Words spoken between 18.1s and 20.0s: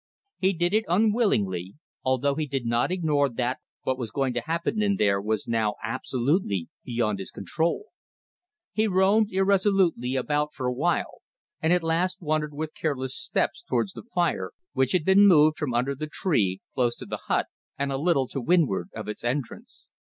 to windward of its entrance.